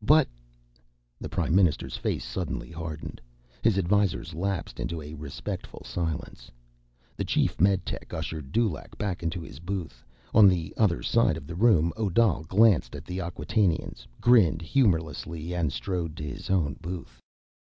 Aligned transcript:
"But—" 0.00 0.28
The 1.20 1.28
prime 1.28 1.54
minister's 1.54 1.98
face 1.98 2.24
suddenly 2.24 2.70
hardened; 2.70 3.20
his 3.60 3.76
advisors 3.76 4.32
lapsed 4.32 4.80
into 4.80 5.02
a 5.02 5.12
respectful 5.12 5.82
silence. 5.84 6.50
The 7.18 7.24
chief 7.24 7.58
meditech 7.60 8.14
ushered 8.14 8.50
Dulaq 8.50 8.96
back 8.96 9.22
into 9.22 9.42
his 9.42 9.58
booth. 9.58 10.02
On 10.32 10.48
the 10.48 10.72
other 10.78 11.02
side 11.02 11.36
of 11.36 11.46
the 11.46 11.54
room, 11.54 11.92
Odal 11.98 12.44
glanced 12.44 12.96
at 12.96 13.04
the 13.04 13.18
Acquatainians, 13.20 14.06
grinned 14.22 14.62
humorlessly, 14.62 15.52
and 15.54 15.70
strode 15.70 16.16
to 16.16 16.24
his 16.24 16.48
own 16.48 16.78
booth. 16.80 17.20